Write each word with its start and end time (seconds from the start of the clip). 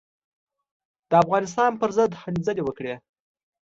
د 1.09 1.11
افغانستان 1.23 1.71
پر 1.81 1.89
ضد 1.97 2.11
هلې 2.21 2.41
ځلې 2.47 2.63
وکړې. 2.65 2.95